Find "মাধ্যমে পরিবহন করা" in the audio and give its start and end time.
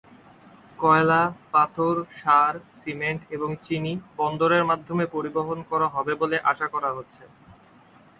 4.65-5.87